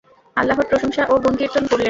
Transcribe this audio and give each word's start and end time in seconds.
আল্লাহর 0.37 0.69
প্রশংসা 0.71 1.03
ও 1.05 1.15
গুণকীর্তন 1.23 1.63
করলেন। 1.63 1.79